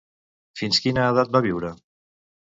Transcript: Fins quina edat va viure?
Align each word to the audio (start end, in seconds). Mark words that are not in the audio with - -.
Fins 0.61 0.79
quina 0.85 1.03
edat 1.09 1.29
va 1.35 1.41
viure? 1.47 1.71